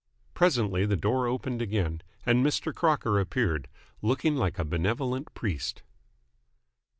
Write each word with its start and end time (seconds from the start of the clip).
Presently 0.33 0.87
the 0.87 0.95
door 0.95 1.27
opened 1.27 1.61
again, 1.61 2.01
and 2.25 2.43
Mr. 2.43 2.73
Crocker 2.73 3.19
appeared, 3.19 3.67
looking 4.01 4.35
like 4.35 4.57
a 4.57 4.65
benevolent 4.65 5.31
priest. 5.35 5.83